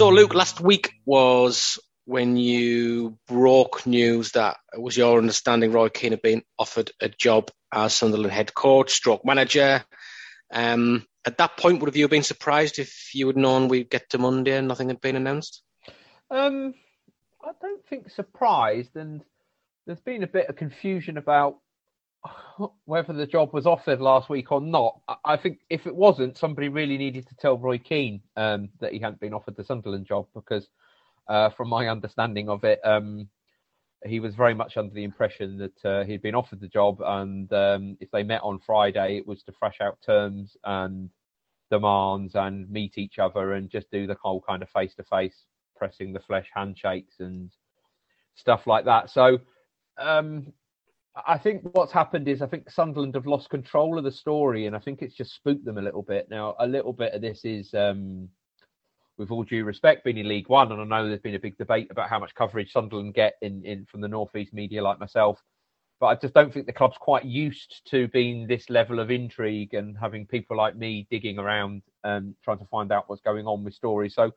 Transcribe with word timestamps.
So, 0.00 0.08
Luke, 0.08 0.32
last 0.32 0.62
week 0.62 0.94
was 1.04 1.78
when 2.06 2.38
you 2.38 3.18
broke 3.28 3.86
news 3.86 4.32
that 4.32 4.56
it 4.72 4.80
was 4.80 4.96
your 4.96 5.18
understanding 5.18 5.72
Roy 5.72 5.90
Keane 5.90 6.12
had 6.12 6.22
been 6.22 6.42
offered 6.58 6.90
a 7.02 7.10
job 7.10 7.50
as 7.70 7.92
Sunderland 7.92 8.32
head 8.32 8.54
coach, 8.54 8.92
stroke 8.92 9.26
manager. 9.26 9.84
Um, 10.50 11.06
at 11.26 11.36
that 11.36 11.58
point, 11.58 11.80
would 11.80 11.88
have 11.88 11.96
you 11.98 12.08
been 12.08 12.22
surprised 12.22 12.78
if 12.78 13.10
you 13.14 13.26
had 13.26 13.36
known 13.36 13.68
we'd 13.68 13.90
get 13.90 14.08
to 14.08 14.18
Monday 14.18 14.56
and 14.56 14.68
nothing 14.68 14.88
had 14.88 15.02
been 15.02 15.16
announced? 15.16 15.60
Um, 16.30 16.72
I 17.44 17.50
don't 17.60 17.86
think 17.86 18.08
surprised, 18.08 18.96
and 18.96 19.22
there's 19.84 20.00
been 20.00 20.22
a 20.22 20.26
bit 20.26 20.48
of 20.48 20.56
confusion 20.56 21.18
about 21.18 21.58
whether 22.84 23.12
the 23.12 23.26
job 23.26 23.52
was 23.52 23.66
offered 23.66 24.00
last 24.00 24.28
week 24.28 24.52
or 24.52 24.60
not. 24.60 25.00
I- 25.24 25.36
think 25.36 25.60
if 25.70 25.86
it 25.86 25.94
wasn't, 25.94 26.36
somebody 26.36 26.68
really 26.68 26.98
needed 26.98 27.26
to 27.28 27.34
tell 27.36 27.58
Roy 27.58 27.78
Keane 27.78 28.22
um, 28.36 28.68
that 28.80 28.92
he 28.92 28.98
hadn't 28.98 29.20
been 29.20 29.34
offered 29.34 29.56
the 29.56 29.64
Sunderland 29.64 30.06
job 30.06 30.26
because, 30.34 30.68
uh, 31.28 31.50
from 31.50 31.68
my 31.68 31.88
understanding 31.88 32.48
of 32.48 32.64
it, 32.64 32.80
um, 32.84 33.28
he 34.06 34.20
was 34.20 34.34
very 34.34 34.54
much 34.54 34.76
under 34.76 34.94
the 34.94 35.04
impression 35.04 35.58
that 35.58 35.84
uh, 35.84 36.04
he'd 36.04 36.22
been 36.22 36.34
offered 36.34 36.60
the 36.60 36.68
job, 36.68 37.00
and 37.04 37.52
um, 37.52 37.96
if 38.00 38.10
they 38.10 38.22
met 38.22 38.40
on 38.42 38.58
Friday, 38.58 39.18
it 39.18 39.26
was 39.26 39.42
to 39.42 39.52
thrash 39.52 39.80
out 39.80 39.98
terms 40.04 40.56
and 40.64 41.10
demands 41.70 42.34
and 42.34 42.68
meet 42.70 42.98
each 42.98 43.18
other 43.18 43.52
and 43.52 43.70
just 43.70 43.90
do 43.90 44.06
the 44.06 44.16
whole 44.22 44.40
kind 44.40 44.62
of 44.62 44.70
face 44.70 44.94
to 44.94 45.04
face, 45.04 45.44
pressing 45.76 46.12
the 46.12 46.20
flesh 46.20 46.48
handshakes 46.54 47.20
and 47.20 47.50
stuff 48.34 48.66
like 48.66 48.84
that. 48.86 49.10
So. 49.10 49.38
Um, 49.98 50.54
I 51.26 51.38
think 51.38 51.62
what's 51.72 51.92
happened 51.92 52.28
is 52.28 52.40
I 52.40 52.46
think 52.46 52.70
Sunderland 52.70 53.14
have 53.16 53.26
lost 53.26 53.50
control 53.50 53.98
of 53.98 54.04
the 54.04 54.12
story, 54.12 54.66
and 54.66 54.76
I 54.76 54.78
think 54.78 55.02
it's 55.02 55.14
just 55.14 55.34
spooked 55.34 55.64
them 55.64 55.78
a 55.78 55.82
little 55.82 56.02
bit. 56.02 56.28
Now, 56.30 56.54
a 56.58 56.66
little 56.66 56.92
bit 56.92 57.14
of 57.14 57.20
this 57.20 57.44
is, 57.44 57.74
um, 57.74 58.28
with 59.18 59.30
all 59.30 59.42
due 59.42 59.64
respect, 59.64 60.04
being 60.04 60.18
in 60.18 60.28
League 60.28 60.48
One, 60.48 60.70
and 60.70 60.80
I 60.80 60.84
know 60.84 61.08
there's 61.08 61.20
been 61.20 61.34
a 61.34 61.40
big 61.40 61.58
debate 61.58 61.88
about 61.90 62.08
how 62.08 62.20
much 62.20 62.34
coverage 62.34 62.72
Sunderland 62.72 63.14
get 63.14 63.34
in, 63.42 63.64
in 63.64 63.86
from 63.86 64.00
the 64.00 64.08
Northeast 64.08 64.52
media, 64.52 64.82
like 64.82 65.00
myself. 65.00 65.38
But 65.98 66.06
I 66.06 66.14
just 66.14 66.32
don't 66.32 66.54
think 66.54 66.66
the 66.66 66.72
club's 66.72 66.96
quite 66.98 67.26
used 67.26 67.82
to 67.90 68.08
being 68.08 68.46
this 68.46 68.70
level 68.70 69.00
of 69.00 69.10
intrigue 69.10 69.74
and 69.74 69.98
having 69.98 70.26
people 70.26 70.56
like 70.56 70.76
me 70.76 71.06
digging 71.10 71.38
around 71.38 71.82
and 72.04 72.34
trying 72.42 72.58
to 72.58 72.64
find 72.66 72.90
out 72.90 73.04
what's 73.08 73.20
going 73.20 73.46
on 73.46 73.64
with 73.64 73.74
stories. 73.74 74.14
So 74.14 74.32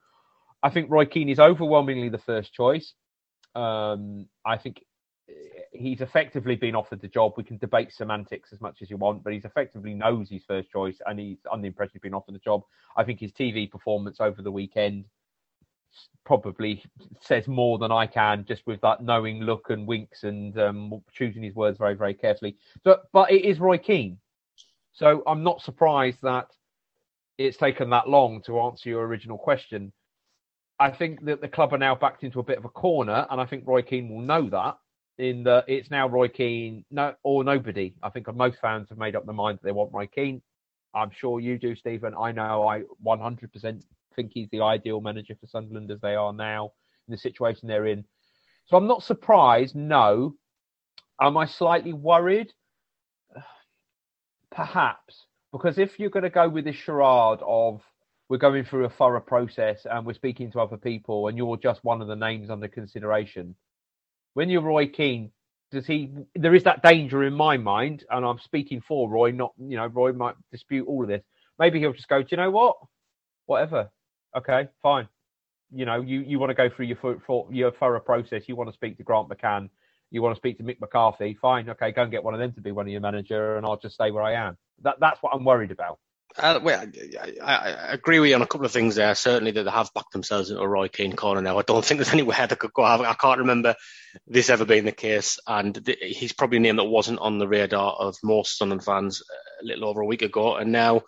I 0.62 0.70
think 0.70 0.92
Roy 0.92 1.06
Keane 1.06 1.30
is 1.30 1.40
overwhelmingly 1.40 2.10
the 2.10 2.18
first 2.18 2.54
choice. 2.54 2.94
Um, 3.56 4.28
I 4.46 4.58
think 4.58 4.84
he's 5.74 6.02
effectively 6.02 6.56
been 6.56 6.76
offered 6.76 7.02
the 7.02 7.08
job. 7.08 7.34
We 7.36 7.44
can 7.44 7.58
debate 7.58 7.92
semantics 7.92 8.54
as 8.54 8.62
much 8.62 8.82
as 8.82 8.90
you 8.90 8.98
want, 8.98 9.24
but 9.24 9.34
he's 9.34 9.46
effectively 9.46 9.94
knows 9.94 10.30
he's 10.30 10.44
first 10.46 10.70
choice 10.70 10.98
and 11.06 11.20
he's 11.20 11.40
under 11.52 11.64
the 11.64 11.68
impression 11.68 11.92
he's 11.94 12.02
been 12.02 12.14
offered 12.14 12.36
the 12.36 12.40
job. 12.40 12.64
I 12.96 13.04
think 13.04 13.20
his 13.20 13.32
TV 13.32 13.70
performance 13.70 14.18
over 14.20 14.42
the 14.42 14.52
weekend 14.52 15.06
probably 16.26 16.84
says 17.22 17.48
more 17.48 17.78
than 17.78 17.92
I 17.92 18.08
can 18.08 18.46
just 18.48 18.66
with 18.66 18.82
that 18.82 19.04
knowing 19.04 19.42
look 19.42 19.70
and 19.70 19.88
winks 19.88 20.24
and 20.24 20.58
um, 20.60 21.04
choosing 21.12 21.44
his 21.44 21.56
words 21.56 21.78
very, 21.78 21.96
very 21.96 22.14
carefully. 22.14 22.58
So, 22.84 23.00
but 23.12 23.32
it 23.32 23.46
is 23.46 23.60
Roy 23.60 23.78
Keane. 23.78 24.18
So 24.94 25.24
I'm 25.26 25.44
not 25.44 25.62
surprised 25.62 26.20
that 26.22 26.48
it's 27.38 27.58
taken 27.58 27.90
that 27.90 28.08
long 28.08 28.42
to 28.44 28.60
answer 28.62 28.90
your 28.90 29.06
original 29.06 29.38
question. 29.38 29.92
I 30.80 30.92
think 30.92 31.26
that 31.26 31.42
the 31.42 31.48
club 31.48 31.74
are 31.74 31.78
now 31.78 31.96
backed 31.96 32.24
into 32.24 32.40
a 32.40 32.44
bit 32.44 32.58
of 32.58 32.66
a 32.66 32.70
corner, 32.70 33.26
and 33.30 33.40
I 33.40 33.46
think 33.46 33.64
Roy 33.66 33.82
Keane 33.82 34.10
will 34.10 34.22
know 34.22 34.50
that 34.50 34.78
in 35.18 35.44
that 35.44 35.66
it's 35.68 35.92
now 35.92 36.08
Roy 36.08 36.28
Keane 36.28 36.86
no, 36.90 37.14
or 37.24 37.44
nobody. 37.44 37.94
I 38.02 38.10
think 38.10 38.34
most 38.34 38.60
fans 38.60 38.90
have 38.90 38.98
made 38.98 39.16
up 39.16 39.26
their 39.26 39.34
mind 39.34 39.60
that 39.60 39.66
they 39.66 39.72
want 39.72 39.94
Roy 39.94 40.08
Keane. 40.08 40.42
I'm 40.96 41.12
sure 41.12 41.40
you 41.40 41.58
do, 41.58 41.76
Stephen. 41.76 42.14
I 42.20 42.32
know 42.32 42.68
I 42.68 42.84
100% 43.06 43.84
think 44.16 44.32
he's 44.34 44.50
the 44.52 44.62
ideal 44.62 45.02
manager 45.02 45.36
for 45.40 45.48
Sunderland 45.48 45.92
as 45.92 46.00
they 46.02 46.16
are 46.16 46.34
now 46.34 46.72
in 47.08 47.12
the 47.12 47.18
situation 47.18 47.68
they're 47.68 47.88
in. 47.88 48.06
So 48.66 48.78
I'm 48.78 48.88
not 48.88 49.04
surprised. 49.04 49.76
No. 49.76 50.36
Am 51.22 51.38
I 51.38 51.46
slightly 51.46 51.94
worried? 51.94 52.52
Perhaps. 54.52 55.26
Because 55.52 55.78
if 55.78 56.00
you're 56.00 56.10
going 56.10 56.24
to 56.24 56.30
go 56.30 56.50
with 56.50 56.66
this 56.66 56.76
charade 56.76 57.40
of 57.46 57.82
we're 58.30 58.38
going 58.38 58.64
through 58.64 58.86
a 58.86 58.90
thorough 58.90 59.20
process 59.20 59.86
and 59.90 60.06
we're 60.06 60.14
speaking 60.14 60.52
to 60.52 60.60
other 60.60 60.78
people 60.78 61.28
and 61.28 61.38
you're 61.38 61.58
just 61.58 61.84
one 61.84 62.02
of 62.02 62.08
the 62.08 62.16
names 62.16 62.50
under 62.50 62.68
consideration, 62.68 63.56
when 64.34 64.50
you're 64.50 64.62
Roy 64.62 64.88
Keane, 64.88 65.32
does 65.72 65.86
he? 65.86 66.12
There 66.36 66.56
is 66.56 66.64
that 66.64 66.84
danger 66.84 67.24
in 67.24 67.34
my 67.34 67.58
mind, 67.58 68.06
and 68.10 68.26
I'm 68.26 68.40
speaking 68.40 68.82
for 68.88 69.10
Roy. 69.10 69.32
Not 69.32 69.54
you 69.58 69.78
know, 69.78 69.88
Roy 69.88 70.14
might 70.14 70.36
dispute 70.52 70.88
all 70.88 71.04
of 71.04 71.10
this. 71.10 71.24
Maybe 71.60 71.80
he'll 71.80 71.94
just 71.94 72.08
go. 72.08 72.22
Do 72.22 72.28
you 72.32 72.38
know 72.38 72.52
what? 72.52 72.76
Whatever. 73.46 73.90
Okay, 74.36 74.68
fine. 74.82 75.08
You 75.72 75.86
know, 75.86 76.02
you, 76.02 76.22
you 76.22 76.40
want 76.40 76.52
to 76.52 76.56
go 76.56 76.70
through 76.70 76.86
your 76.86 76.98
for, 76.98 77.20
for, 77.26 77.48
your 77.52 77.72
thorough 77.72 78.00
process. 78.00 78.44
You 78.48 78.56
want 78.56 78.70
to 78.70 78.74
speak 78.74 78.98
to 78.98 79.04
Grant 79.04 79.30
McCann. 79.30 79.70
You 80.12 80.22
want 80.22 80.36
to 80.36 80.40
speak 80.40 80.58
to 80.60 80.64
Mick 80.64 80.80
McCarthy. 80.80 81.38
Fine. 81.42 81.70
Okay, 81.70 81.92
go 81.92 82.04
and 82.04 82.12
get 82.12 82.24
one 82.24 82.36
of 82.36 82.40
them 82.40 82.54
to 82.54 82.62
be 82.62 82.72
one 82.72 82.86
of 82.86 82.92
your 82.92 83.02
manager, 83.02 83.58
and 83.58 83.66
I'll 83.66 83.80
just 83.80 83.96
stay 83.96 84.12
where 84.12 84.24
I 84.24 84.34
am. 84.34 84.58
That 84.84 84.98
that's 85.00 85.22
what 85.22 85.34
I'm 85.34 85.44
worried 85.44 85.72
about. 85.72 86.00
Uh, 86.36 86.60
well, 86.64 86.88
I, 87.22 87.34
I, 87.44 87.56
I 87.56 87.94
agree 87.94 88.20
with 88.20 88.30
you 88.30 88.36
on 88.36 88.42
a 88.42 88.48
couple 88.48 88.66
of 88.66 88.72
things 88.72 88.96
there. 88.96 89.14
Certainly 89.14 89.52
that 89.52 89.64
they 89.64 89.72
have 89.72 89.94
backed 89.94 90.14
themselves 90.14 90.50
into 90.50 90.62
a 90.62 90.68
Roy 90.68 90.88
Keane 90.88 91.16
corner 91.16 91.42
now. 91.42 91.60
I 91.60 91.62
don't 91.62 91.86
think 91.86 92.00
there's 92.00 92.14
anywhere 92.14 92.48
they 92.48 92.56
could 92.56 92.74
go. 92.74 92.84
I, 92.84 93.14
can't 93.14 93.40
remember 93.40 93.76
this 94.26 94.50
ever 94.50 94.66
being 94.66 94.86
the 94.86 94.92
case. 94.92 95.40
And 95.46 95.86
th- 95.86 96.00
he's 96.02 96.34
probably 96.34 96.58
a 96.58 96.62
name 96.62 96.78
that 96.78 96.86
wasn't 96.86 97.20
on 97.20 97.38
the 97.38 97.48
radar 97.48 97.94
of 97.94 98.18
most 98.24 98.58
Sunderland 98.58 98.84
fans 98.84 99.22
a 99.62 99.66
little 99.66 99.86
over 99.86 100.02
a 100.02 100.06
week 100.06 100.24
ago. 100.24 100.56
And 100.56 100.72
now 100.72 101.04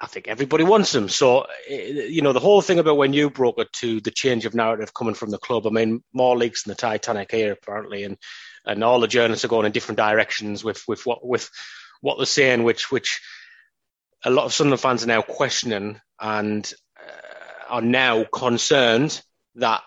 I 0.00 0.06
think 0.06 0.28
everybody 0.28 0.62
wants 0.62 0.94
him. 0.94 1.08
So, 1.08 1.46
eh, 1.68 2.06
you 2.08 2.22
know, 2.22 2.32
the 2.32 2.40
whole 2.40 2.62
thing 2.62 2.78
about 2.78 2.96
when 2.96 3.12
you 3.12 3.30
broke 3.30 3.58
it 3.58 3.72
to 3.74 4.00
the 4.00 4.12
change 4.12 4.46
of 4.46 4.54
narrative 4.54 4.94
coming 4.94 5.14
from 5.14 5.30
the 5.30 5.38
club, 5.38 5.66
I 5.66 5.70
mean, 5.70 6.04
more 6.12 6.36
leaks 6.36 6.62
than 6.62 6.70
the 6.70 6.76
Titanic 6.76 7.32
here, 7.32 7.52
apparently. 7.52 8.04
And, 8.04 8.16
and 8.64 8.84
all 8.84 9.00
the 9.00 9.08
journalists 9.08 9.44
are 9.44 9.48
going 9.48 9.66
in 9.66 9.72
different 9.72 9.98
directions 9.98 10.62
with, 10.62 10.84
with 10.86 11.04
what, 11.04 11.26
with 11.26 11.50
what 12.00 12.16
they're 12.16 12.26
saying, 12.26 12.62
which, 12.62 12.92
which, 12.92 13.20
a 14.24 14.30
lot 14.30 14.44
of 14.44 14.52
Sunderland 14.52 14.80
fans 14.80 15.04
are 15.04 15.08
now 15.08 15.22
questioning 15.22 16.00
and 16.20 16.72
uh, 16.98 17.74
are 17.74 17.82
now 17.82 18.24
concerned 18.24 19.20
that 19.56 19.82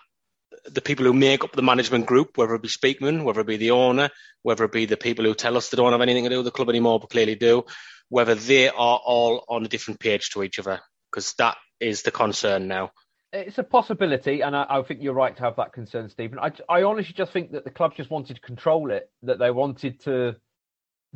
the 0.64 0.80
people 0.80 1.06
who 1.06 1.12
make 1.12 1.44
up 1.44 1.52
the 1.52 1.62
management 1.62 2.06
group, 2.06 2.36
whether 2.36 2.54
it 2.54 2.62
be 2.62 2.68
Speakman, 2.68 3.24
whether 3.24 3.40
it 3.40 3.46
be 3.46 3.56
the 3.56 3.70
owner, 3.70 4.10
whether 4.42 4.64
it 4.64 4.72
be 4.72 4.84
the 4.84 4.96
people 4.96 5.24
who 5.24 5.34
tell 5.34 5.56
us 5.56 5.68
they 5.68 5.76
don't 5.76 5.92
have 5.92 6.00
anything 6.00 6.24
to 6.24 6.30
do 6.30 6.36
with 6.36 6.44
the 6.44 6.50
club 6.50 6.68
anymore, 6.68 7.00
but 7.00 7.10
clearly 7.10 7.34
do, 7.34 7.64
whether 8.08 8.34
they 8.34 8.68
are 8.68 9.00
all 9.04 9.44
on 9.48 9.64
a 9.64 9.68
different 9.68 10.00
page 10.00 10.30
to 10.30 10.42
each 10.42 10.58
other, 10.58 10.80
because 11.10 11.34
that 11.34 11.56
is 11.80 12.02
the 12.02 12.10
concern 12.10 12.68
now. 12.68 12.90
It's 13.32 13.58
a 13.58 13.64
possibility, 13.64 14.40
and 14.40 14.56
I, 14.56 14.66
I, 14.68 14.82
think 14.82 15.02
you're 15.02 15.12
right 15.12 15.36
to 15.36 15.42
have 15.42 15.56
that 15.56 15.72
concern, 15.72 16.08
Stephen. 16.08 16.38
I, 16.38 16.52
I 16.68 16.84
honestly 16.84 17.12
just 17.14 17.32
think 17.32 17.52
that 17.52 17.64
the 17.64 17.70
club 17.70 17.94
just 17.96 18.10
wanted 18.10 18.34
to 18.34 18.40
control 18.40 18.90
it, 18.90 19.10
that 19.24 19.38
they 19.38 19.50
wanted 19.50 20.00
to 20.04 20.36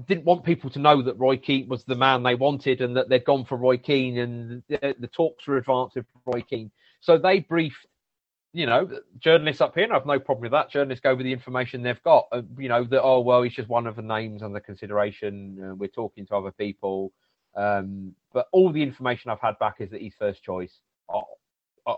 didn't 0.06 0.25
want 0.25 0.44
people 0.44 0.70
to 0.70 0.79
know 0.79 1.02
that 1.02 1.19
Roy 1.19 1.37
Keane 1.37 1.69
was 1.69 1.85
the 1.85 1.94
man 1.94 2.23
they 2.23 2.35
wanted 2.35 2.81
and 2.81 2.97
that 2.97 3.08
they'd 3.08 3.25
gone 3.25 3.44
for 3.44 3.56
Roy 3.56 3.76
Keane 3.76 4.19
and 4.19 4.62
the, 4.69 4.94
the 4.99 5.06
talks 5.08 5.47
were 5.47 5.56
advanced 5.56 5.97
with 5.97 6.06
Roy 6.26 6.43
Keane. 6.43 6.70
So 7.00 7.19
they 7.19 7.41
briefed, 7.41 7.87
you 8.52 8.67
know, 8.67 8.91
journalists 9.19 9.61
up 9.61 9.75
here. 9.75 9.85
And 9.85 9.93
I 9.93 9.97
have 9.97 10.06
no 10.06 10.19
problem 10.20 10.43
with 10.43 10.52
that. 10.52 10.70
Journalists 10.70 11.02
go 11.02 11.14
with 11.14 11.25
the 11.25 11.32
information 11.32 11.82
they've 11.82 12.02
got. 12.02 12.26
Uh, 12.32 12.43
you 12.58 12.69
know, 12.69 12.85
that, 12.85 13.02
oh, 13.02 13.20
well, 13.20 13.43
he's 13.43 13.55
just 13.55 13.69
one 13.69 13.87
of 13.87 13.97
the 13.97 14.02
names 14.02 14.43
under 14.43 14.61
consideration. 14.61 15.58
Uh, 15.62 15.75
we're 15.75 15.88
talking 15.88 16.26
to 16.26 16.37
other 16.37 16.53
people. 16.53 17.12
Um, 17.56 18.14
but 18.32 18.49
all 18.53 18.73
the 18.73 18.82
information 18.82 19.31
I've 19.31 19.41
had 19.41 19.58
back 19.58 19.76
is 19.81 19.91
that 19.91 20.00
he's 20.00 20.14
first 20.19 20.43
choice. 20.43 20.81
Uh, 21.12 21.23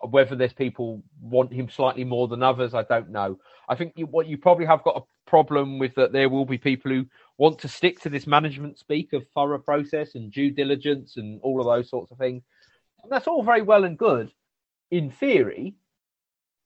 whether 0.08 0.36
there's 0.36 0.52
people 0.52 1.02
want 1.20 1.52
him 1.52 1.68
slightly 1.68 2.04
more 2.04 2.28
than 2.28 2.42
others, 2.42 2.74
I 2.74 2.82
don't 2.84 3.10
know. 3.10 3.38
I 3.68 3.74
think 3.74 3.94
you, 3.96 4.06
what 4.06 4.26
you 4.26 4.38
probably 4.38 4.64
have 4.66 4.84
got 4.84 4.96
a 4.96 5.30
problem 5.30 5.78
with 5.78 5.94
that 5.96 6.12
there 6.12 6.28
will 6.28 6.44
be 6.46 6.58
people 6.58 6.90
who 6.90 7.06
want 7.38 7.58
to 7.60 7.68
stick 7.68 8.00
to 8.00 8.10
this 8.10 8.26
management 8.26 8.78
speak 8.78 9.12
of 9.12 9.26
thorough 9.34 9.58
process 9.58 10.14
and 10.14 10.32
due 10.32 10.50
diligence 10.50 11.16
and 11.16 11.40
all 11.42 11.60
of 11.60 11.66
those 11.66 11.88
sorts 11.88 12.10
of 12.12 12.18
things. 12.18 12.42
And 13.02 13.10
that's 13.10 13.26
all 13.26 13.42
very 13.42 13.62
well 13.62 13.84
and 13.84 13.98
good 13.98 14.32
in 14.90 15.10
theory, 15.10 15.74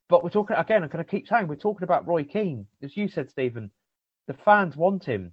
but 0.09 0.23
we're 0.23 0.31
talking 0.31 0.57
again. 0.57 0.83
I'm 0.83 0.89
going 0.89 1.05
to 1.05 1.11
keep 1.11 1.29
saying 1.29 1.47
we're 1.47 1.57
talking 1.57 1.85
about 1.85 2.07
Roy 2.07 2.25
Keane, 2.25 2.67
as 2.83 2.97
you 2.97 3.09
said, 3.09 3.31
Stephen. 3.31 3.71
The 4.27 4.35
fans 4.35 4.77
want 4.77 5.05
him. 5.05 5.33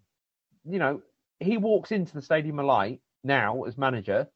You 0.63 0.79
know, 0.79 1.01
he 1.39 1.57
walks 1.57 1.91
into 1.91 2.13
the 2.13 2.21
Stadium 2.21 2.59
of 2.59 2.65
Light 2.65 3.01
now 3.23 3.63
as 3.63 3.77
manager. 3.77 4.27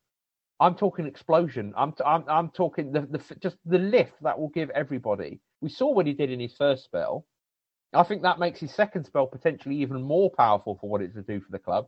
I'm 0.59 0.73
talking 0.73 1.05
explosion. 1.05 1.73
I'm 1.77 1.93
I'm, 2.03 2.23
I'm 2.27 2.49
talking 2.49 2.91
the, 2.91 3.01
the 3.01 3.21
just 3.39 3.57
the 3.65 3.77
lift 3.77 4.13
that 4.23 4.39
will 4.39 4.49
give 4.49 4.71
everybody. 4.71 5.39
We 5.61 5.69
saw 5.69 5.91
what 5.91 6.07
he 6.07 6.13
did 6.13 6.31
in 6.31 6.39
his 6.39 6.55
first 6.55 6.83
spell. 6.83 7.25
I 7.93 8.03
think 8.03 8.21
that 8.21 8.39
makes 8.39 8.59
his 8.59 8.73
second 8.73 9.05
spell 9.05 9.27
potentially 9.27 9.77
even 9.77 10.01
more 10.01 10.29
powerful 10.29 10.77
for 10.79 10.89
what 10.89 11.01
it's 11.01 11.15
to 11.15 11.21
do 11.21 11.39
for 11.39 11.51
the 11.51 11.59
club. 11.59 11.87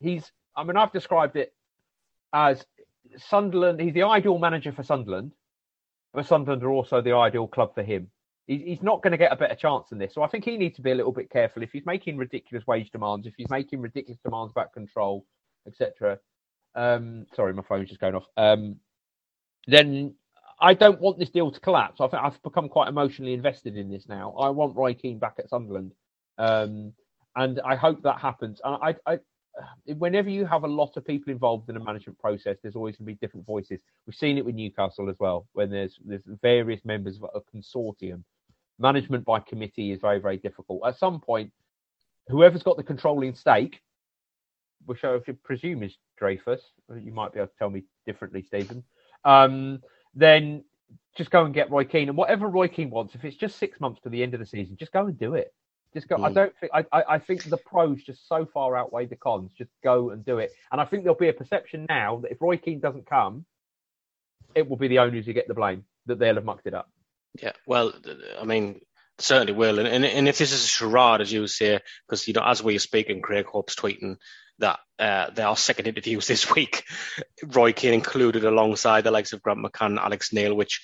He's, 0.00 0.30
I 0.56 0.64
mean, 0.64 0.76
I've 0.76 0.92
described 0.92 1.36
it 1.36 1.52
as 2.32 2.64
Sunderland. 3.16 3.80
He's 3.80 3.94
the 3.94 4.04
ideal 4.04 4.38
manager 4.38 4.72
for 4.72 4.82
Sunderland, 4.82 5.32
but 6.12 6.26
Sunderland 6.26 6.62
are 6.62 6.70
also 6.70 7.00
the 7.00 7.14
ideal 7.14 7.48
club 7.48 7.74
for 7.74 7.82
him. 7.82 8.10
He's 8.46 8.82
not 8.82 9.02
going 9.02 9.12
to 9.12 9.16
get 9.16 9.32
a 9.32 9.36
better 9.36 9.54
chance 9.54 9.88
than 9.88 9.98
this. 9.98 10.12
So 10.12 10.22
I 10.22 10.28
think 10.28 10.44
he 10.44 10.58
needs 10.58 10.76
to 10.76 10.82
be 10.82 10.90
a 10.90 10.94
little 10.94 11.12
bit 11.12 11.30
careful. 11.30 11.62
If 11.62 11.72
he's 11.72 11.86
making 11.86 12.18
ridiculous 12.18 12.66
wage 12.66 12.90
demands, 12.90 13.26
if 13.26 13.32
he's 13.38 13.48
making 13.48 13.80
ridiculous 13.80 14.20
demands 14.22 14.52
about 14.52 14.74
control, 14.74 15.24
etc. 15.66 16.18
Um, 16.74 17.24
sorry, 17.34 17.54
my 17.54 17.62
phone's 17.62 17.88
just 17.88 18.02
going 18.02 18.14
off. 18.14 18.26
Um, 18.36 18.76
then 19.66 20.14
I 20.60 20.74
don't 20.74 21.00
want 21.00 21.18
this 21.18 21.30
deal 21.30 21.50
to 21.50 21.60
collapse. 21.60 22.00
I 22.00 22.08
think 22.08 22.22
I've 22.22 22.42
become 22.42 22.68
quite 22.68 22.88
emotionally 22.88 23.34
invested 23.34 23.76
in 23.76 23.90
this 23.90 24.08
now. 24.08 24.34
I 24.38 24.50
want 24.50 24.76
Roy 24.76 24.94
Keane 24.94 25.18
back 25.18 25.34
at 25.38 25.48
Sunderland, 25.48 25.92
um, 26.38 26.92
and 27.36 27.60
I 27.64 27.76
hope 27.76 28.02
that 28.02 28.18
happens. 28.18 28.60
I, 28.64 28.94
I, 29.06 29.18
whenever 29.98 30.30
you 30.30 30.46
have 30.46 30.64
a 30.64 30.68
lot 30.68 30.96
of 30.96 31.04
people 31.04 31.32
involved 31.32 31.68
in 31.68 31.76
a 31.76 31.84
management 31.84 32.18
process, 32.18 32.56
there's 32.62 32.76
always 32.76 32.96
going 32.96 33.06
to 33.06 33.12
be 33.12 33.18
different 33.26 33.46
voices. 33.46 33.80
We've 34.06 34.14
seen 34.14 34.38
it 34.38 34.44
with 34.44 34.54
Newcastle 34.54 35.08
as 35.08 35.16
well, 35.18 35.46
when 35.52 35.70
there's 35.70 35.98
there's 36.04 36.22
various 36.42 36.84
members 36.84 37.18
of 37.20 37.30
a 37.34 37.56
consortium. 37.56 38.22
Management 38.78 39.24
by 39.24 39.40
committee 39.40 39.92
is 39.92 40.00
very 40.00 40.18
very 40.18 40.36
difficult. 40.36 40.82
At 40.86 40.98
some 40.98 41.20
point, 41.20 41.52
whoever's 42.28 42.62
got 42.62 42.76
the 42.76 42.82
controlling 42.82 43.34
stake, 43.34 43.80
which 44.86 45.04
I 45.04 45.18
presume 45.42 45.82
is 45.82 45.96
Dreyfus, 46.18 46.60
you 47.00 47.12
might 47.12 47.32
be 47.32 47.40
able 47.40 47.48
to 47.48 47.58
tell 47.58 47.70
me 47.70 47.84
differently, 48.06 48.42
Stephen. 48.42 48.84
Um, 49.24 49.80
then 50.14 50.64
just 51.16 51.30
go 51.30 51.44
and 51.44 51.54
get 51.54 51.70
Roy 51.70 51.84
Keane 51.84 52.08
and 52.08 52.16
whatever 52.16 52.48
Roy 52.48 52.68
Keane 52.68 52.90
wants. 52.90 53.14
If 53.14 53.24
it's 53.24 53.36
just 53.36 53.58
six 53.58 53.80
months 53.80 54.00
to 54.02 54.08
the 54.08 54.22
end 54.22 54.34
of 54.34 54.40
the 54.40 54.46
season, 54.46 54.76
just 54.76 54.92
go 54.92 55.06
and 55.06 55.18
do 55.18 55.34
it. 55.34 55.54
Just 55.92 56.08
go. 56.08 56.16
Mm. 56.16 56.26
I 56.26 56.32
don't 56.32 56.52
think. 56.58 56.72
I, 56.74 56.84
I, 56.92 57.04
I 57.14 57.18
think 57.18 57.44
the 57.44 57.56
pros 57.56 58.02
just 58.02 58.28
so 58.28 58.44
far 58.44 58.76
outweigh 58.76 59.06
the 59.06 59.16
cons. 59.16 59.52
Just 59.56 59.70
go 59.82 60.10
and 60.10 60.24
do 60.24 60.38
it. 60.38 60.52
And 60.72 60.80
I 60.80 60.84
think 60.84 61.04
there'll 61.04 61.16
be 61.16 61.28
a 61.28 61.32
perception 61.32 61.86
now 61.88 62.18
that 62.22 62.32
if 62.32 62.42
Roy 62.42 62.56
Keane 62.56 62.80
doesn't 62.80 63.06
come, 63.06 63.44
it 64.54 64.68
will 64.68 64.76
be 64.76 64.88
the 64.88 64.98
owners 64.98 65.26
who 65.26 65.32
get 65.32 65.46
the 65.46 65.54
blame 65.54 65.84
that 66.06 66.18
they'll 66.18 66.34
have 66.34 66.44
mucked 66.44 66.66
it 66.66 66.74
up. 66.74 66.90
Yeah. 67.40 67.52
Well, 67.66 67.92
I 68.40 68.44
mean, 68.44 68.80
certainly 69.18 69.52
will. 69.52 69.78
And, 69.78 69.88
and, 69.88 70.04
and 70.04 70.28
if 70.28 70.38
this 70.38 70.52
is 70.52 70.64
a 70.64 70.68
charade, 70.68 71.20
as 71.20 71.32
you 71.32 71.46
say, 71.46 71.80
because 72.06 72.26
you 72.26 72.34
know, 72.34 72.44
as 72.44 72.62
we 72.62 72.76
are 72.76 72.80
speaking, 72.80 73.22
Craig 73.22 73.46
Hope's 73.46 73.76
tweeting 73.76 74.16
that 74.58 74.78
uh, 74.98 75.30
there 75.30 75.48
are 75.48 75.56
second 75.56 75.86
interviews 75.86 76.26
this 76.28 76.52
week, 76.54 76.84
Roy 77.42 77.72
Keane 77.72 77.94
included 77.94 78.44
alongside 78.44 79.04
the 79.04 79.10
likes 79.10 79.32
of 79.32 79.42
Grant 79.42 79.60
McCann, 79.60 79.98
Alex 79.98 80.32
Neil, 80.32 80.54
which 80.54 80.80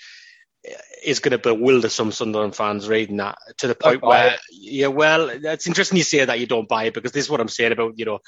is 1.03 1.21
going 1.21 1.32
to 1.32 1.38
bewilder 1.38 1.88
some 1.88 2.12
Sunderland 2.12 2.55
fans 2.55 2.88
reading 2.88 3.17
that 3.17 3.38
to 3.59 3.67
the 3.67 3.75
point 3.75 4.03
where, 4.03 4.35
it. 4.35 4.41
yeah, 4.50 4.88
well, 4.88 5.31
it's 5.31 5.67
interesting 5.67 5.97
you 5.97 6.05
say 6.05 6.25
that 6.25 6.38
you 6.38 6.47
don't 6.47 6.69
buy 6.69 6.85
it 6.85 6.94
because 6.94 7.12
this 7.12 7.25
is 7.25 7.31
what 7.31 7.41
I'm 7.41 7.49
saying 7.49 7.73
about, 7.73 7.99
you 7.99 8.05
know, 8.05 8.19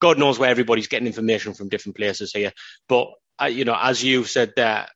God 0.00 0.18
knows 0.18 0.38
where 0.38 0.50
everybody's 0.50 0.88
getting 0.88 1.06
information 1.06 1.54
from 1.54 1.68
different 1.68 1.96
places 1.96 2.32
here. 2.32 2.52
But, 2.88 3.08
uh, 3.40 3.46
you 3.46 3.64
know, 3.64 3.76
as 3.78 4.02
you 4.02 4.24
said 4.24 4.52
there, 4.56 4.88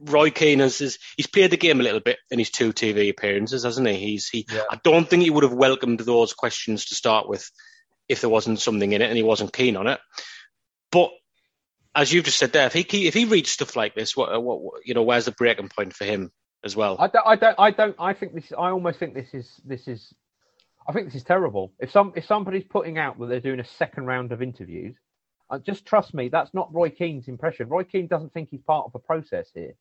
Roy 0.00 0.30
Keane 0.30 0.60
has, 0.60 0.98
he's 1.16 1.26
played 1.26 1.50
the 1.50 1.56
game 1.56 1.80
a 1.80 1.82
little 1.82 2.00
bit 2.00 2.18
in 2.30 2.38
his 2.38 2.50
two 2.50 2.72
TV 2.72 3.10
appearances, 3.10 3.64
hasn't 3.64 3.88
he? 3.88 3.96
He's 3.96 4.28
he. 4.28 4.46
Yeah. 4.50 4.62
I 4.70 4.78
don't 4.82 5.08
think 5.08 5.22
he 5.22 5.30
would 5.30 5.44
have 5.44 5.52
welcomed 5.52 6.00
those 6.00 6.32
questions 6.32 6.86
to 6.86 6.94
start 6.94 7.28
with 7.28 7.50
if 8.08 8.20
there 8.20 8.30
wasn't 8.30 8.60
something 8.60 8.92
in 8.92 9.02
it 9.02 9.08
and 9.08 9.16
he 9.16 9.22
wasn't 9.22 9.52
keen 9.52 9.76
on 9.76 9.86
it. 9.86 10.00
But 10.90 11.10
as 11.94 12.12
you've 12.12 12.24
just 12.24 12.38
said 12.38 12.52
there, 12.52 12.66
if 12.66 12.74
he 12.74 13.06
if 13.06 13.14
he 13.14 13.24
reads 13.24 13.50
stuff 13.50 13.74
like 13.74 13.94
this, 13.94 14.16
what, 14.16 14.42
what 14.42 14.60
you 14.84 14.94
know, 14.94 15.02
where's 15.02 15.24
the 15.24 15.32
breaking 15.32 15.68
point 15.68 15.94
for 15.94 16.04
him 16.04 16.30
as 16.64 16.76
well? 16.76 16.96
I 16.98 17.08
don't, 17.08 17.26
I 17.26 17.36
don't, 17.36 17.56
I 17.58 17.70
don't. 17.70 17.96
I 17.98 18.12
think 18.12 18.34
this. 18.34 18.52
I 18.56 18.70
almost 18.70 18.98
think 18.98 19.14
this 19.14 19.32
is 19.32 19.60
this 19.64 19.88
is. 19.88 20.12
I 20.88 20.92
think 20.92 21.06
this 21.06 21.16
is 21.16 21.24
terrible. 21.24 21.72
If 21.80 21.90
some 21.90 22.12
if 22.14 22.26
somebody's 22.26 22.64
putting 22.64 22.98
out 22.98 23.18
that 23.18 23.26
they're 23.26 23.40
doing 23.40 23.60
a 23.60 23.64
second 23.64 24.06
round 24.06 24.30
of 24.30 24.42
interviews, 24.42 24.94
uh, 25.50 25.58
just 25.58 25.86
trust 25.86 26.14
me, 26.14 26.28
that's 26.28 26.52
not 26.54 26.72
Roy 26.72 26.90
Keane's 26.90 27.28
impression. 27.28 27.68
Roy 27.68 27.84
Keane 27.84 28.06
doesn't 28.06 28.32
think 28.32 28.50
he's 28.50 28.62
part 28.62 28.86
of 28.86 28.94
a 28.94 28.98
process 28.98 29.48
here. 29.54 29.74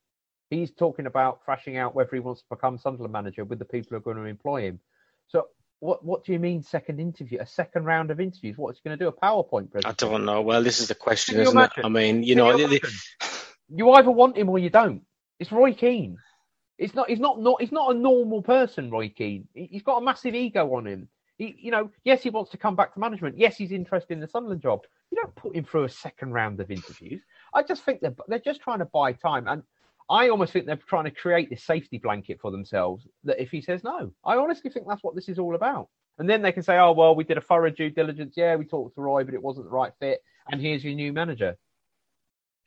He's 0.49 0.71
talking 0.71 1.07
about 1.07 1.43
thrashing 1.43 1.77
out 1.77 1.95
whether 1.95 2.11
he 2.13 2.19
wants 2.19 2.41
to 2.41 2.47
become 2.49 2.77
Sunderland 2.77 3.13
manager 3.13 3.43
with 3.45 3.59
the 3.59 3.65
people 3.65 3.89
who 3.91 3.95
are 3.97 3.99
going 3.99 4.17
to 4.17 4.23
employ 4.23 4.61
him. 4.61 4.79
So 5.27 5.47
what 5.79 6.03
what 6.03 6.23
do 6.23 6.31
you 6.31 6.39
mean 6.39 6.61
second 6.61 6.99
interview? 6.99 7.39
A 7.39 7.45
second 7.45 7.85
round 7.85 8.11
of 8.11 8.19
interviews? 8.19 8.57
What's 8.57 8.79
he 8.79 8.87
going 8.87 8.97
to 8.97 9.05
do? 9.05 9.09
A 9.09 9.13
PowerPoint 9.13 9.71
presentation? 9.71 9.85
I 9.85 9.93
don't 9.93 10.25
know. 10.25 10.41
Well, 10.41 10.63
this 10.63 10.79
is 10.79 10.87
the 10.87 10.95
question, 10.95 11.39
isn't 11.39 11.51
imagine? 11.51 11.83
it? 11.83 11.85
I 11.85 11.89
mean, 11.89 12.23
you 12.23 12.35
Can 12.35 12.37
know, 12.37 12.57
you, 12.57 12.79
you, 13.69 13.91
either 13.91 14.11
want 14.11 14.37
him 14.37 14.49
or 14.49 14.59
you 14.59 14.69
don't. 14.69 15.03
It's 15.39 15.51
Roy 15.51 15.73
Keane. 15.73 16.17
It's 16.77 16.93
not. 16.93 17.09
He's 17.09 17.19
not. 17.19 17.39
Not. 17.39 17.61
He's 17.61 17.71
not 17.71 17.95
a 17.95 17.97
normal 17.97 18.41
person. 18.41 18.89
Roy 18.89 19.09
Keane. 19.09 19.47
He's 19.53 19.83
got 19.83 19.97
a 19.97 20.05
massive 20.05 20.35
ego 20.35 20.73
on 20.75 20.87
him. 20.87 21.09
He, 21.37 21.55
you 21.59 21.71
know, 21.71 21.91
yes, 22.05 22.23
he 22.23 22.29
wants 22.29 22.51
to 22.51 22.57
come 22.57 22.75
back 22.75 22.93
to 22.93 22.99
management. 22.99 23.37
Yes, 23.37 23.57
he's 23.57 23.73
interested 23.73 24.13
in 24.13 24.21
the 24.21 24.27
Sunderland 24.27 24.61
job. 24.61 24.81
You 25.11 25.17
don't 25.21 25.35
put 25.35 25.55
him 25.55 25.65
through 25.65 25.83
a 25.83 25.89
second 25.89 26.31
round 26.31 26.59
of 26.61 26.71
interviews. 26.71 27.21
I 27.53 27.63
just 27.63 27.83
think 27.83 27.99
they're 27.99 28.15
they're 28.27 28.39
just 28.39 28.61
trying 28.61 28.79
to 28.79 28.85
buy 28.85 29.11
time. 29.11 29.47
And 29.47 29.63
I 30.09 30.29
almost 30.29 30.53
think 30.53 30.65
they're 30.65 30.75
trying 30.75 31.05
to 31.05 31.11
create 31.11 31.49
this 31.49 31.63
safety 31.63 31.97
blanket 31.97 32.39
for 32.39 32.51
themselves 32.51 33.07
that 33.23 33.41
if 33.41 33.49
he 33.49 33.61
says 33.61 33.83
no, 33.83 34.11
I 34.23 34.37
honestly 34.37 34.69
think 34.69 34.87
that's 34.87 35.03
what 35.03 35.15
this 35.15 35.29
is 35.29 35.39
all 35.39 35.55
about. 35.55 35.89
And 36.17 36.29
then 36.29 36.41
they 36.41 36.51
can 36.51 36.63
say, 36.63 36.77
oh, 36.77 36.93
well, 36.93 37.15
we 37.15 37.23
did 37.23 37.37
a 37.37 37.41
thorough 37.41 37.71
due 37.71 37.89
diligence. 37.89 38.35
Yeah, 38.37 38.55
we 38.55 38.65
talked 38.65 38.95
to 38.95 39.01
Roy, 39.01 39.23
but 39.23 39.33
it 39.33 39.41
wasn't 39.41 39.65
the 39.65 39.71
right 39.71 39.91
fit. 39.99 40.21
And 40.49 40.61
here's 40.61 40.83
your 40.83 40.93
new 40.93 41.11
manager. 41.11 41.57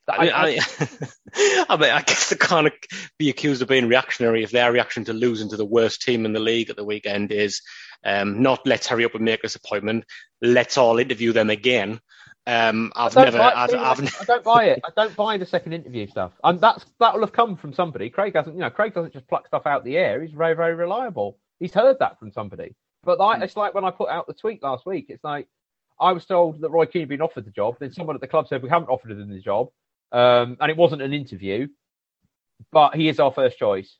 I 0.09 0.25
mean, 0.25 0.33
I, 0.33 0.59
I, 0.59 1.65
I, 1.69 1.77
mean, 1.77 1.91
I 1.91 2.03
guess 2.03 2.31
they 2.31 2.37
can't 2.37 2.73
be 3.19 3.31
accused 3.31 3.63
of 3.63 3.69
being 3.69 3.89
reactionary 3.89 4.43
if 4.43 4.51
their 4.51 4.73
reaction 4.73 5.05
to 5.05 5.13
losing 5.13 5.51
to 5.51 5.57
the 5.57 5.65
worst 5.65 6.03
team 6.03 6.25
in 6.25 6.33
the 6.33 6.41
league 6.41 6.71
at 6.71 6.77
the 6.77 6.85
weekend 6.85 7.31
is 7.31 7.61
um, 8.05 8.43
not 8.43 8.67
let's 8.67 8.87
hurry 8.87 9.05
up 9.05 9.15
and 9.15 9.25
make 9.25 9.43
this 9.43 9.57
appointment, 9.57 10.05
let's 10.41 10.79
all 10.79 10.99
interview 10.99 11.33
them 11.33 11.51
again. 11.51 12.01
Um, 12.49 12.91
I've 12.97 13.15
never. 13.15 13.37
Buy, 13.37 13.53
I've, 13.55 13.75
I've, 13.75 14.21
I 14.23 14.25
don't 14.25 14.43
buy 14.43 14.65
it. 14.65 14.81
I 14.83 14.89
don't 14.97 15.15
buy 15.15 15.37
the 15.37 15.45
second 15.45 15.75
interview 15.75 16.07
stuff. 16.07 16.33
And 16.43 16.59
that's 16.59 16.87
that 16.99 17.13
will 17.13 17.21
have 17.21 17.33
come 17.33 17.57
from 17.57 17.75
somebody. 17.75 18.09
Craig 18.09 18.35
hasn't. 18.35 18.57
You 18.57 18.63
know, 18.63 18.71
Craig 18.71 18.95
doesn't 18.95 19.13
just 19.13 19.29
pluck 19.29 19.47
stuff 19.47 19.67
out 19.67 19.85
the 19.85 19.99
air. 19.99 20.23
He's 20.23 20.33
very, 20.33 20.55
very 20.55 20.75
reliable. 20.75 21.37
He's 21.61 21.75
heard 21.75 21.99
that 21.99 22.19
from 22.19 22.33
somebody. 22.33 22.75
But 23.05 23.19
hmm. 23.19 23.43
it's 23.43 23.57
like 23.57 23.75
when 23.75 23.85
I 23.85 23.91
put 23.91 24.09
out 24.09 24.27
the 24.27 24.33
tweet 24.33 24.63
last 24.63 24.87
week. 24.87 25.07
It's 25.11 25.23
like 25.23 25.47
I 26.01 26.13
was 26.13 26.25
told 26.25 26.63
that 26.63 26.71
Roy 26.71 26.87
Keane 26.87 27.03
had 27.03 27.11
been 27.11 27.21
offered 27.21 27.45
the 27.45 27.51
job. 27.51 27.77
Then 27.79 27.93
someone 27.93 28.17
at 28.17 28.23
the 28.23 28.27
club 28.27 28.49
said 28.49 28.63
we 28.63 28.71
haven't 28.71 28.89
offered 28.89 29.11
him 29.11 29.29
the 29.29 29.41
job, 29.41 29.69
um, 30.13 30.57
and 30.59 30.71
it 30.71 30.77
wasn't 30.77 31.03
an 31.03 31.13
interview. 31.13 31.69
But 32.73 32.95
he 32.95 33.11
is 33.11 33.21
our 33.21 33.31
first 33.31 33.59
choice. 33.59 33.99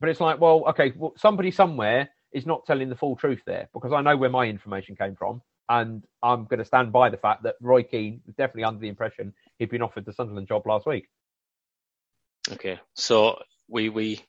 But 0.00 0.08
it's 0.08 0.20
like, 0.20 0.40
well, 0.40 0.64
okay, 0.68 0.94
well, 0.96 1.12
somebody 1.18 1.50
somewhere 1.50 2.08
is 2.32 2.46
not 2.46 2.64
telling 2.64 2.88
the 2.88 2.96
full 2.96 3.16
truth 3.16 3.42
there 3.44 3.68
because 3.74 3.92
I 3.92 4.00
know 4.00 4.16
where 4.16 4.30
my 4.30 4.46
information 4.46 4.96
came 4.96 5.16
from. 5.16 5.42
And 5.70 6.02
I'm 6.20 6.46
going 6.46 6.58
to 6.58 6.64
stand 6.64 6.90
by 6.90 7.10
the 7.10 7.16
fact 7.16 7.44
that 7.44 7.54
Roy 7.60 7.84
Keane 7.84 8.22
was 8.26 8.34
definitely 8.34 8.64
under 8.64 8.80
the 8.80 8.88
impression 8.88 9.32
he'd 9.56 9.70
been 9.70 9.82
offered 9.82 10.04
the 10.04 10.12
Sunderland 10.12 10.48
job 10.48 10.66
last 10.66 10.84
week. 10.84 11.08
Okay, 12.52 12.80
so 12.94 13.38
we 13.68 13.88
we 13.88 14.20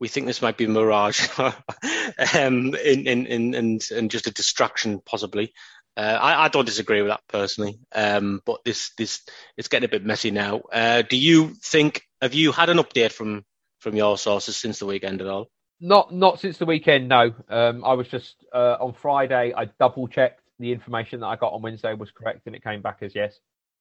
we 0.00 0.08
think 0.08 0.26
this 0.26 0.42
might 0.42 0.56
be 0.56 0.64
a 0.64 0.68
mirage, 0.68 1.28
um, 1.38 2.74
in, 2.74 3.06
in, 3.06 3.26
in, 3.26 3.54
and, 3.54 3.82
and 3.94 4.10
just 4.10 4.26
a 4.26 4.32
distraction 4.32 5.00
possibly. 5.06 5.52
Uh, 5.96 6.18
I, 6.20 6.44
I, 6.44 6.48
don't 6.48 6.66
disagree 6.66 7.00
with 7.00 7.10
that 7.10 7.22
personally, 7.28 7.78
um, 7.94 8.42
but 8.44 8.64
this 8.64 8.90
this 8.98 9.22
it's 9.56 9.68
getting 9.68 9.86
a 9.86 9.90
bit 9.90 10.04
messy 10.04 10.32
now. 10.32 10.62
Uh, 10.72 11.02
do 11.02 11.16
you 11.16 11.54
think? 11.62 12.02
Have 12.20 12.34
you 12.34 12.50
had 12.50 12.70
an 12.70 12.78
update 12.78 13.12
from 13.12 13.44
from 13.78 13.94
your 13.94 14.18
sources 14.18 14.56
since 14.56 14.80
the 14.80 14.86
weekend 14.86 15.20
at 15.20 15.28
all? 15.28 15.48
Not 15.80 16.12
not 16.12 16.40
since 16.40 16.58
the 16.58 16.66
weekend. 16.66 17.08
No, 17.08 17.32
um, 17.48 17.84
I 17.84 17.94
was 17.94 18.08
just 18.08 18.34
uh, 18.52 18.76
on 18.80 18.92
Friday. 18.92 19.54
I 19.56 19.66
double 19.78 20.08
checked 20.08 20.42
the 20.58 20.72
information 20.72 21.20
that 21.20 21.26
I 21.26 21.36
got 21.36 21.52
on 21.52 21.62
Wednesday 21.62 21.94
was 21.94 22.10
correct, 22.10 22.46
and 22.46 22.54
it 22.54 22.64
came 22.64 22.82
back 22.82 22.98
as 23.02 23.14
yes. 23.14 23.38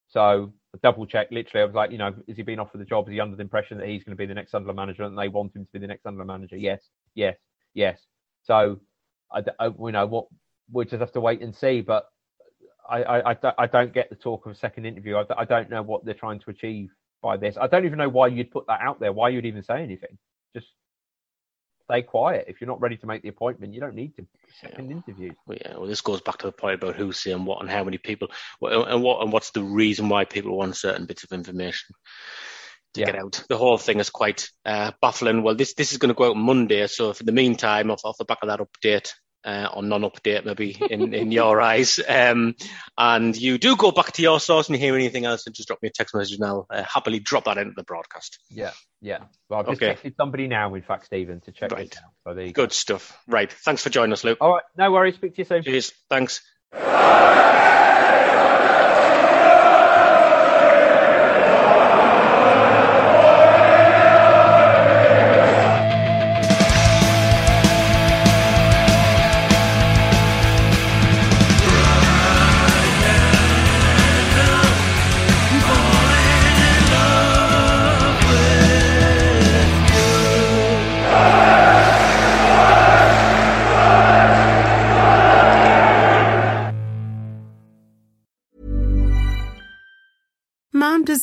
So 0.08 0.54
double 0.84 1.06
check. 1.06 1.28
Literally, 1.32 1.64
I 1.64 1.66
was 1.66 1.76
like, 1.76 1.92
you 1.92 1.98
know, 1.98 2.14
is 2.28 2.38
he 2.38 2.44
being 2.44 2.60
offered 2.60 2.80
the 2.80 2.86
job? 2.86 3.08
Is 3.08 3.14
he 3.14 3.20
under 3.20 3.36
the 3.36 3.42
impression 3.42 3.78
that 3.78 3.88
he's 3.88 4.04
going 4.04 4.16
to 4.16 4.22
be 4.22 4.26
the 4.26 4.34
next 4.34 4.52
Sunderland 4.52 4.78
manager, 4.78 5.04
and 5.04 5.18
they 5.18 5.30
want 5.30 5.56
him 5.56 5.66
to 5.66 5.72
be 5.72 5.80
the 5.80 5.88
next 5.88 6.04
Sunderland 6.04 6.28
manager? 6.28 6.58
Yes, 6.58 6.82
yes, 7.16 7.38
yes. 7.74 8.00
So, 8.44 8.80
I, 9.32 9.44
I 9.60 9.68
you 9.68 9.92
know, 9.92 10.06
what 10.06 10.28
we 10.72 10.86
just 10.86 11.00
have 11.00 11.12
to 11.14 11.22
wait 11.22 11.42
and 11.42 11.56
see. 11.56 11.82
But 11.82 12.06
I, 12.90 13.04
I, 13.04 13.32
I, 13.32 13.54
I 13.58 13.68
don't 13.68 13.94
get 13.94 14.10
the 14.10 14.16
talk 14.16 14.46
of 14.46 14.52
a 14.52 14.56
second 14.56 14.86
interview. 14.86 15.16
I, 15.16 15.26
I 15.38 15.46
don't 15.46 15.70
know 15.70 15.82
what 15.82 16.06
they're 16.06 16.14
trying 16.14 16.40
to 16.42 16.50
achieve 16.50 16.90
by 17.22 17.38
this. 17.38 17.58
I 17.60 17.68
don't 17.68 17.86
even 17.86 17.98
know 17.98 18.10
why 18.10 18.28
you'd 18.28 18.52
put 18.52 18.68
that 18.68 18.82
out 18.82 19.00
there. 19.00 19.12
Why 19.12 19.30
you'd 19.30 19.46
even 19.46 19.64
say 19.64 19.82
anything. 19.82 20.18
Just 20.54 20.68
stay 21.86 22.02
quiet. 22.02 22.46
If 22.48 22.60
you're 22.60 22.68
not 22.68 22.82
ready 22.82 22.98
to 22.98 23.08
make 23.08 23.22
the 23.22 23.30
appointment, 23.30 23.74
you 23.74 23.80
don't 23.80 23.96
need 23.96 24.16
to 24.18 24.28
second 24.62 24.90
yeah. 24.90 24.98
interviews. 24.98 25.36
Well, 25.48 25.58
yeah, 25.62 25.78
well, 25.78 25.88
this 25.88 26.02
goes 26.02 26.22
back 26.22 26.38
to 26.40 26.48
the 26.48 26.52
point 26.52 26.76
about 26.76 26.96
who's 26.96 27.20
saying 27.20 27.46
what 27.46 27.62
and 27.62 27.70
how 27.70 27.84
many 27.84 27.98
people, 27.98 28.30
and 28.62 29.04
what 29.04 29.22
and 29.22 29.32
what's 29.32 29.52
the 29.52 29.64
reason 29.64 30.10
why 30.10 30.26
people 30.26 30.58
want 30.58 30.76
certain 30.76 31.06
bits 31.06 31.24
of 31.24 31.32
information 31.32 31.96
to 32.96 33.00
yeah. 33.02 33.06
get 33.08 33.16
out. 33.16 33.44
The 33.50 33.58
whole 33.58 33.78
thing 33.78 34.00
is 34.00 34.10
quite 34.10 34.50
uh, 34.66 34.92
baffling. 35.02 35.44
Well, 35.44 35.56
this 35.56 35.74
this 35.74 35.92
is 35.92 35.98
going 35.98 36.14
to 36.14 36.18
go 36.18 36.30
out 36.30 36.38
Monday, 36.38 36.86
so 36.88 37.14
for 37.14 37.24
the 37.24 37.32
meantime, 37.32 37.92
off, 37.92 38.02
off 38.04 38.18
the 38.18 38.26
back 38.26 38.40
of 38.42 38.50
that 38.50 38.60
update, 38.60 39.14
uh, 39.46 39.70
or 39.74 39.84
non-update 39.84 40.44
maybe 40.44 40.76
in, 40.90 41.14
in 41.14 41.32
your 41.32 41.62
eyes. 41.62 42.00
Um, 42.08 42.56
and 42.98 43.38
you 43.38 43.58
do 43.58 43.76
go 43.76 43.92
back 43.92 44.12
to 44.14 44.22
your 44.22 44.40
source 44.40 44.68
and 44.68 44.76
you 44.76 44.80
hear 44.84 44.96
anything 44.96 45.26
else, 45.26 45.46
and 45.46 45.56
just 45.56 45.68
drop 45.68 45.82
me 45.82 45.90
a 45.90 45.92
text 45.92 46.16
message 46.16 46.36
and 46.36 46.46
I'll 46.46 46.66
uh, 46.70 46.84
happily 46.84 47.20
drop 47.20 47.46
that 47.46 47.58
into 47.58 47.74
the 47.76 47.84
broadcast. 47.84 48.40
Yeah, 48.50 48.72
yeah. 49.02 49.20
Well, 49.50 49.60
I've 49.60 49.68
just 49.68 49.82
okay. 49.82 49.94
texted 49.94 50.16
somebody 50.18 50.48
now, 50.48 50.74
in 50.74 50.82
fact, 50.82 51.06
Stephen, 51.06 51.42
to 51.42 51.52
check 51.52 51.72
right. 51.72 51.96
So 52.28 52.34
Good 52.34 52.54
go. 52.54 52.68
stuff. 52.68 53.18
Right. 53.28 53.52
Thanks 53.52 53.84
for 53.84 53.90
joining 53.90 54.14
us, 54.14 54.24
Luke. 54.24 54.40
All 54.42 54.54
right. 54.54 54.64
No 54.78 54.92
worries. 54.92 55.16
Speak 55.16 55.36
to 55.36 55.42
you 55.42 55.46
soon. 55.46 55.64
Cheers. 55.64 55.94
Thanks. 56.10 56.42